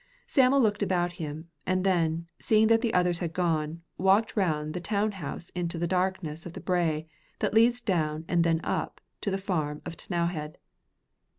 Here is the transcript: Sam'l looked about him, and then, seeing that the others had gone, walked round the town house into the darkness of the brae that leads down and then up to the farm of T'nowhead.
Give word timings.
Sam'l 0.25 0.59
looked 0.59 0.81
about 0.81 1.11
him, 1.21 1.49
and 1.63 1.83
then, 1.83 2.25
seeing 2.39 2.65
that 2.69 2.81
the 2.81 2.91
others 2.91 3.19
had 3.19 3.33
gone, 3.33 3.83
walked 3.99 4.35
round 4.35 4.73
the 4.73 4.81
town 4.81 5.11
house 5.11 5.49
into 5.49 5.77
the 5.77 5.85
darkness 5.85 6.43
of 6.47 6.53
the 6.53 6.59
brae 6.59 7.05
that 7.37 7.53
leads 7.53 7.79
down 7.79 8.25
and 8.27 8.43
then 8.43 8.61
up 8.63 8.99
to 9.21 9.29
the 9.29 9.37
farm 9.37 9.79
of 9.85 9.95
T'nowhead. 9.97 10.55